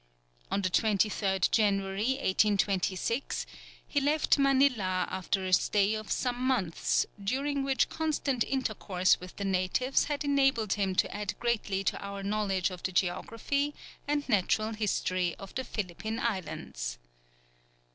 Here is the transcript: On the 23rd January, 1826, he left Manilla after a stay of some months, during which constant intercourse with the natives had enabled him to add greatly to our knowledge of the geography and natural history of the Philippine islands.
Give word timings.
On 0.49 0.63
the 0.63 0.69
23rd 0.71 1.51
January, 1.51 2.13
1826, 2.17 3.45
he 3.87 4.01
left 4.01 4.39
Manilla 4.39 5.07
after 5.11 5.45
a 5.45 5.53
stay 5.53 5.93
of 5.93 6.11
some 6.11 6.41
months, 6.41 7.05
during 7.23 7.61
which 7.63 7.87
constant 7.87 8.43
intercourse 8.45 9.19
with 9.19 9.35
the 9.35 9.45
natives 9.45 10.05
had 10.05 10.23
enabled 10.23 10.73
him 10.73 10.95
to 10.95 11.15
add 11.15 11.39
greatly 11.39 11.83
to 11.83 12.03
our 12.03 12.23
knowledge 12.23 12.71
of 12.71 12.81
the 12.81 12.91
geography 12.91 13.75
and 14.07 14.27
natural 14.27 14.73
history 14.73 15.35
of 15.37 15.53
the 15.53 15.63
Philippine 15.63 16.17
islands. 16.17 16.97